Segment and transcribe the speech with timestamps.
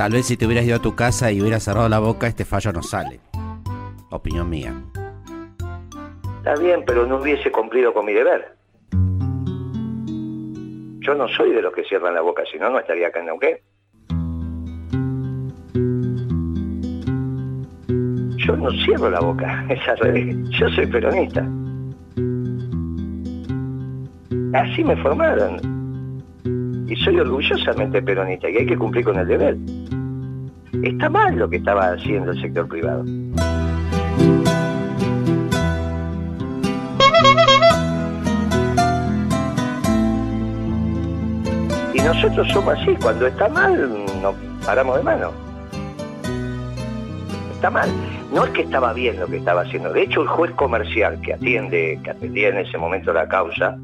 [0.00, 2.46] tal vez si te hubieras ido a tu casa y hubieras cerrado la boca, este
[2.46, 3.20] fallo no sale.
[4.08, 4.72] Opinión mía.
[6.38, 8.56] Está bien, pero no hubiese cumplido con mi deber.
[11.00, 13.26] Yo no soy de los que cierran la boca, si no, no estaría acá en
[13.26, 13.58] Neuquén.
[18.38, 20.34] Yo no cierro la boca, es al revés.
[20.58, 21.46] Yo soy peronista.
[24.54, 25.60] Así me formaron.
[26.88, 29.58] Y soy orgullosamente peronista y hay que cumplir con el deber.
[30.82, 33.04] Está mal lo que estaba haciendo el sector privado.
[41.94, 45.32] Y nosotros somos así, cuando está mal nos paramos de mano.
[47.52, 47.90] Está mal.
[48.32, 49.92] No es que estaba bien lo que estaba haciendo.
[49.92, 53.76] De hecho, el juez comercial que atiende, que atendía en ese momento la causa,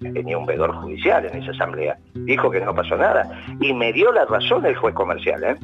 [0.00, 3.42] tenía un vedor judicial en esa asamblea, dijo que no pasó nada.
[3.60, 5.56] Y me dio la razón el juez comercial, ¿eh?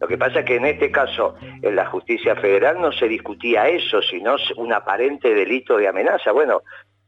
[0.00, 3.68] Lo que pasa es que en este caso, en la justicia federal no se discutía
[3.68, 6.32] eso, sino un aparente delito de amenaza.
[6.32, 6.62] Bueno,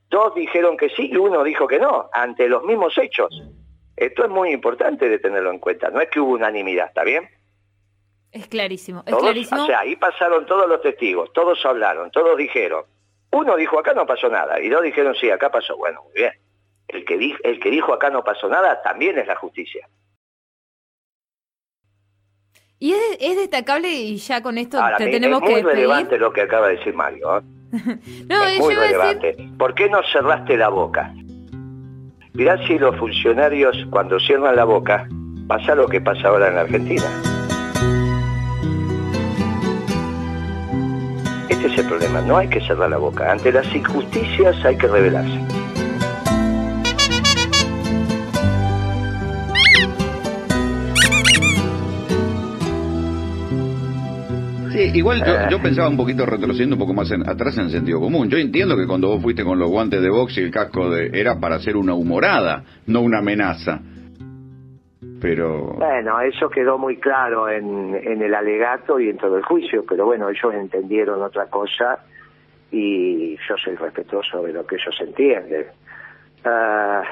[0.08, 3.28] dos dijeron que sí y uno dijo que no, ante los mismos hechos.
[3.96, 5.90] Esto es muy importante de tenerlo en cuenta.
[5.90, 7.28] No es que hubo unanimidad, ¿está bien?
[8.32, 9.62] Es clarísimo, es clarísimo.
[9.62, 12.84] O sea, ahí pasaron todos los testigos, todos hablaron, todos dijeron.
[13.36, 15.76] Uno dijo acá no pasó nada y dos dijeron sí, acá pasó.
[15.76, 16.32] Bueno, muy bien.
[16.88, 19.86] El que, el que dijo acá no pasó nada también es la justicia.
[22.78, 25.58] Y es, destacable, y ya con esto te tenemos que.
[25.58, 27.38] Es muy relevante lo que acaba de decir Mario.
[27.38, 27.42] ¿eh?
[28.28, 29.36] no, es muy relevante.
[29.58, 31.12] ¿Por qué no cerraste la boca?
[32.32, 35.08] Mirá si los funcionarios, cuando cierran la boca,
[35.46, 37.35] pasa lo que pasa ahora en Argentina.
[41.84, 43.30] Problema, no hay que cerrar la boca.
[43.30, 45.40] Ante las injusticias hay que rebelarse.
[54.94, 58.28] igual yo, pensaba un poquito retrocediendo un poco más atrás en el sentido común.
[58.28, 61.10] Yo entiendo que cuando vos fuiste con los guantes de box y el casco de,
[61.12, 63.80] era para hacer una humorada, no una amenaza.
[65.20, 65.74] Pero...
[65.74, 70.28] Bueno, eso quedó muy claro en, el alegato y en todo el juicio, pero bueno,
[70.28, 71.98] ellos entendieron otra cosa
[72.70, 75.66] y yo soy respetuoso de lo que ellos entienden.
[76.44, 77.02] Ah,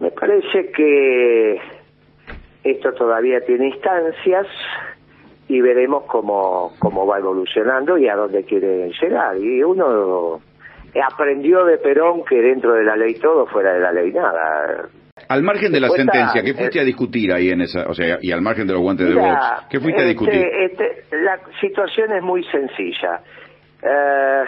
[0.00, 1.60] me parece que
[2.64, 4.46] esto todavía tiene instancias,
[5.52, 9.36] y veremos cómo, cómo va evolucionando y a dónde quiere llegar.
[9.36, 10.40] Y uno
[11.06, 14.88] aprendió de Perón que dentro de la ley todo, fuera de la ley nada.
[15.32, 18.30] Al margen de la sentencia, ¿qué fuiste a discutir ahí en esa, o sea, y
[18.32, 20.44] al margen de los guantes de box, qué fuiste a este, discutir?
[20.44, 23.22] Este, la situación es muy sencilla.
[23.82, 24.44] Eh,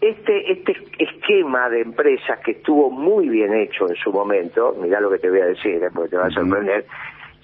[0.00, 5.10] este, este esquema de empresas que estuvo muy bien hecho en su momento, mirá lo
[5.10, 6.84] que te voy a decir, eh, porque te va a sorprender,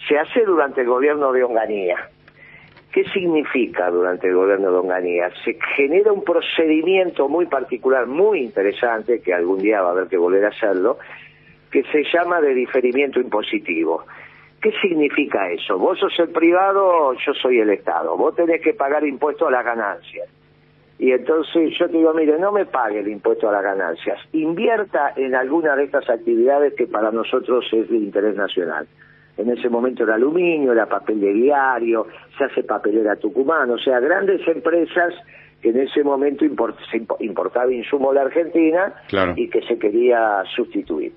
[0.07, 2.09] se hace durante el gobierno de Onganía.
[2.93, 5.31] ¿Qué significa durante el gobierno de Onganía?
[5.45, 10.19] Se genera un procedimiento muy particular, muy interesante, que algún día va a haber que
[10.19, 10.99] volver a hacerlo,
[11.73, 14.05] que se llama de diferimiento impositivo.
[14.61, 15.79] ¿Qué significa eso?
[15.79, 18.17] Vos sos el privado, yo soy el Estado.
[18.17, 20.29] Vos tenés que pagar impuesto a las ganancias.
[20.99, 24.21] Y entonces yo te digo, mire, no me pague el impuesto a las ganancias.
[24.33, 28.87] Invierta en alguna de estas actividades que para nosotros es de interés nacional
[29.37, 32.07] en ese momento era aluminio, era papel de diario,
[32.37, 35.15] se hace papelera Tucumán, o sea, grandes empresas
[35.61, 36.45] que en ese momento
[36.91, 38.93] se importaba insumo a la Argentina
[39.37, 41.13] y que se quería sustituir.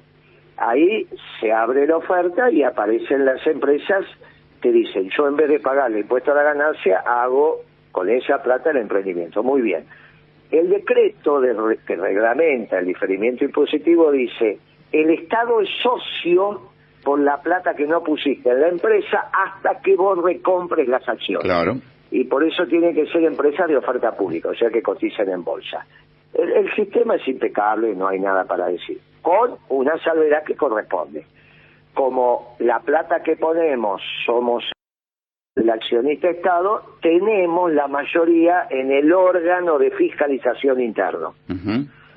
[0.58, 1.08] Ahí
[1.40, 4.06] se abre la oferta y aparecen las empresas
[4.62, 7.62] que dicen, yo en vez de pagarle impuesto a la ganancia, hago
[7.92, 9.44] con esa plata el emprendimiento.
[9.44, 9.86] Muy bien.
[10.52, 11.42] El decreto
[11.86, 14.60] que reglamenta el diferimiento impositivo dice,
[14.92, 16.72] el Estado es socio
[17.04, 21.44] por la plata que no pusiste en la empresa hasta que vos recompres las acciones.
[21.44, 21.76] Claro.
[22.16, 25.44] Y por eso tienen que ser empresas de oferta pública, o sea que cotizan en
[25.44, 25.86] bolsa.
[26.34, 31.26] El, sistema es impecable, no hay nada para decir, con una salvedad que corresponde.
[31.94, 34.64] Como la plata que ponemos somos
[35.58, 41.34] el accionista Estado, tenemos la mayoría en el órgano de fiscalización interno.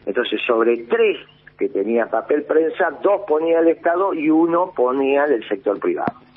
[0.06, 1.18] Entonces, sobre tres
[1.58, 6.27] que tenía papel prensa, dos ponía el Estado y uno ponía el sector privado.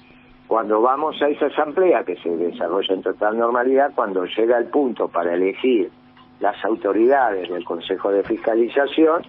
[0.51, 5.07] Cuando vamos a esa asamblea que se desarrolla en total normalidad, cuando llega el punto
[5.07, 5.89] para elegir
[6.41, 9.21] las autoridades del Consejo de Fiscalización,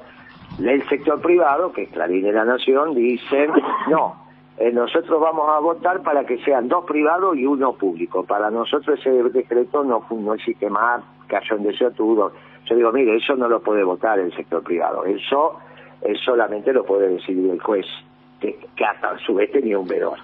[0.58, 3.52] el sector privado, que es Clarín de la Nación, dicen,
[3.88, 4.16] no,
[4.56, 8.24] eh, nosotros vamos a votar para que sean dos privados y uno público.
[8.24, 11.92] Para nosotros ese decreto no, no existe más, cayó en deseo.
[11.96, 12.32] Yo
[12.74, 15.04] digo, mire, eso no lo puede votar el sector privado.
[15.04, 15.56] Eso
[16.24, 17.86] solamente lo puede decidir el juez.
[18.40, 20.18] que, que a su vez tenía un vedor.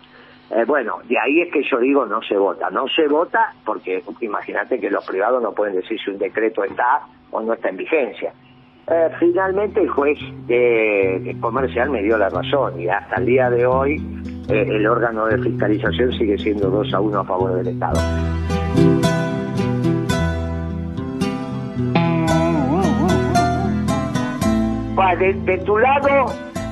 [0.50, 2.70] Eh, bueno, de ahí es que yo digo no se vota.
[2.70, 7.02] No se vota porque imagínate que los privados no pueden decir si un decreto está
[7.30, 8.32] o no está en vigencia.
[8.90, 13.66] Eh, finalmente el juez de, comercial me dio la razón y hasta el día de
[13.66, 13.96] hoy
[14.48, 18.00] eh, el órgano de fiscalización sigue siendo 2 a 1 a favor del Estado.
[25.16, 26.26] de, tu lado,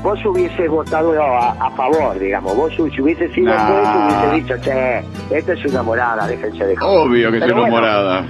[0.07, 2.57] vos hubiese votado a, favor, digamos.
[2.57, 5.03] Vos si hubiese sido juez, hubiese dicho, che,
[5.37, 8.23] esta es una morada, déjense de Obvio que es una morada.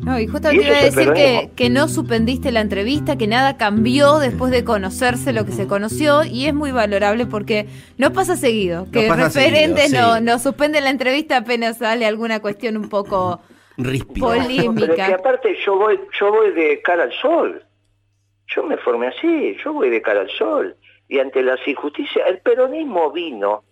[0.00, 3.58] No, y justo te iba a decir que, que, no suspendiste la entrevista, que nada
[3.58, 7.66] cambió después de conocerse lo que se conoció y es muy valorable porque
[7.98, 12.88] no pasa seguido, que referentes no, no suspenden la entrevista apenas sale alguna cuestión un
[12.88, 13.40] poco
[14.18, 14.72] polémica.
[14.74, 17.62] Pero que aparte yo voy, yo voy de cara al sol.
[18.48, 20.76] Yo me formé así, yo voy de cara al sol.
[21.08, 23.64] Y ante las injusticias, el peronismo vino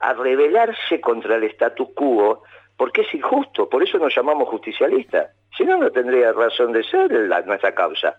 [0.00, 2.42] a rebelarse contra el status quo
[2.76, 5.30] porque es injusto, por eso nos llamamos justicialistas.
[5.56, 8.16] Si no, no tendría razón de ser la, nuestra causa.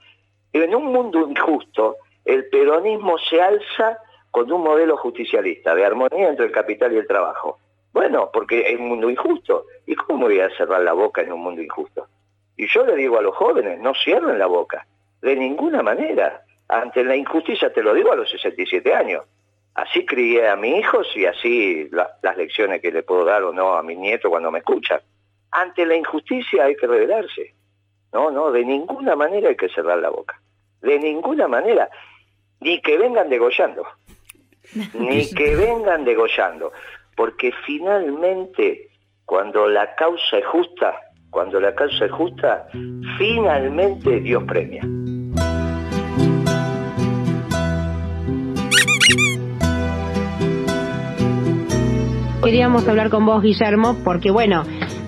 [0.53, 3.97] En un mundo injusto, el peronismo se alza
[4.31, 7.59] con un modelo justicialista, de armonía entre el capital y el trabajo.
[7.91, 9.65] Bueno, porque es un mundo injusto.
[9.85, 12.07] ¿Y cómo voy a cerrar la boca en un mundo injusto?
[12.55, 14.87] Y yo le digo a los jóvenes, no cierren la boca,
[15.23, 16.43] de ninguna manera.
[16.67, 19.23] Ante la injusticia, te lo digo a los 67 años.
[19.73, 23.73] Así crié a mis hijos y así las lecciones que le puedo dar o no
[23.73, 25.01] a mi nieto cuando me escuchan.
[25.49, 27.55] Ante la injusticia hay que rebelarse.
[28.11, 30.39] No, no, de ninguna manera hay que cerrar la boca.
[30.81, 31.89] De ninguna manera.
[32.59, 33.87] Ni que vengan degollando.
[34.93, 36.71] Ni que vengan degollando
[37.15, 38.89] porque finalmente
[39.25, 40.99] cuando la causa es justa,
[41.29, 42.67] cuando la causa es justa,
[43.17, 44.83] finalmente Dios premia.
[52.43, 54.63] Queríamos hablar con vos, Guillermo, porque bueno,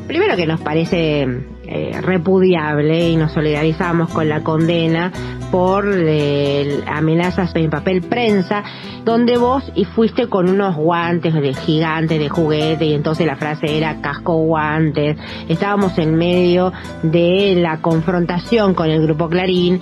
[0.07, 1.27] primero que nos parece
[1.67, 5.11] eh, repudiable y nos solidarizamos con la condena
[5.51, 8.63] por eh, amenazas en papel prensa,
[9.03, 13.77] donde vos y fuiste con unos guantes de gigante de juguete y entonces la frase
[13.77, 15.17] era casco guantes.
[15.49, 16.71] Estábamos en medio
[17.03, 19.79] de la confrontación con el grupo Clarín.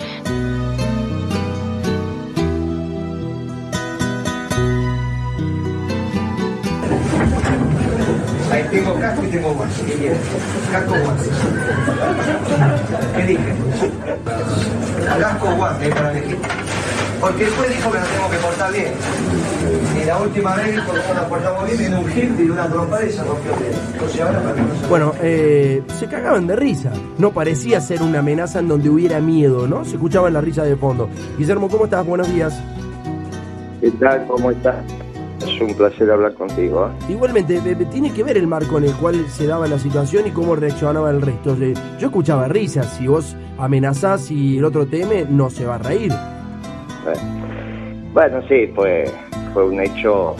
[8.84, 9.82] Tengo casco y tengo guantes.
[9.82, 10.20] ¿Qué quieres?
[10.72, 11.30] Casco guantes.
[13.16, 13.54] ¿Qué dije?
[15.20, 16.38] Casco guantes para elegir.
[17.22, 18.94] Porque después dijo que nos tenemos que portar bien.
[20.02, 23.06] Y la última vez dijo que nos portamos bien, vino un gil y una trompa
[23.06, 23.72] y se rompió bien.
[23.94, 26.92] Entonces ahora para que no se Bueno, eh, se cagaban de risa.
[27.18, 29.86] No parecía ser una amenaza en donde hubiera miedo, ¿no?
[29.86, 31.08] Se escuchaban la risa de fondo.
[31.38, 32.06] Guillermo, ¿cómo estás?
[32.06, 32.62] Buenos días.
[33.80, 34.28] ¿Qué tal?
[34.28, 34.76] ¿Cómo estás?
[35.44, 36.88] Es un placer hablar contigo.
[36.88, 37.12] ¿eh?
[37.12, 37.60] Igualmente,
[37.92, 41.10] tiene que ver el marco en el cual se daba la situación y cómo reaccionaba
[41.12, 41.56] el resto.
[42.00, 42.98] Yo escuchaba risas.
[42.98, 46.12] Si vos amenazás y el otro teme, no se va a reír.
[46.12, 47.14] Eh,
[48.14, 49.06] bueno, sí, fue,
[49.54, 50.36] fue un hecho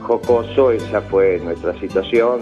[0.00, 2.40] jocoso, esa fue nuestra situación.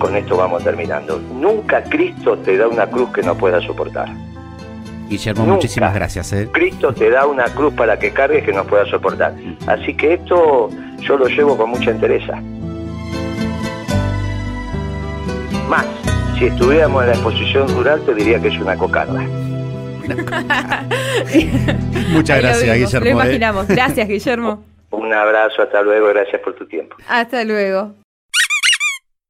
[0.00, 1.20] Con esto vamos terminando.
[1.32, 4.08] Nunca Cristo te da una cruz que no pueda soportar.
[5.08, 6.32] Guillermo, muchísimas gracias.
[6.32, 6.48] ¿eh?
[6.50, 9.34] Cristo te da una cruz para que cargues que no pueda soportar.
[9.68, 12.40] Así que esto yo lo llevo con mucha entereza.
[15.68, 15.86] Más,
[16.38, 19.20] si estuviéramos en la exposición rural te diría que es una cocarda.
[22.10, 23.04] Muchas gracias, Guillermo.
[23.04, 23.10] Lo ¿eh?
[23.10, 23.68] imaginamos.
[23.68, 24.64] Gracias, Guillermo.
[24.90, 26.96] Un abrazo, hasta luego, gracias por tu tiempo.
[27.08, 27.99] Hasta luego.